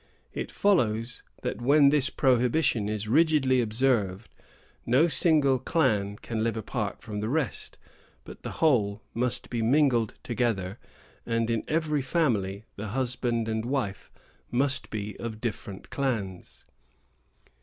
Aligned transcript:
It 0.33 0.49
follows 0.49 1.21
that 1.43 1.61
when 1.61 1.89
this 1.89 2.09
prohibition 2.09 2.89
is 2.89 3.07
rigidly 3.07 3.61
observed, 3.61 4.33
no 4.83 5.07
single 5.07 5.59
clan 5.59 6.15
can 6.15 6.43
live 6.43 6.57
apart 6.57 7.03
from 7.03 7.19
the 7.19 7.29
rest; 7.29 7.77
but 8.23 8.41
the 8.41 8.53
whole 8.53 9.03
must 9.13 9.51
be 9.51 9.61
mingled 9.61 10.15
together, 10.23 10.79
and 11.23 11.51
in 11.51 11.63
every 11.67 12.01
family 12.01 12.65
the 12.77 12.87
husband 12.87 13.47
and 13.47 13.63
wife 13.63 14.09
must 14.49 14.89
be 14.89 15.15
of 15.19 15.39
different 15.39 15.91
clans. 15.91 16.65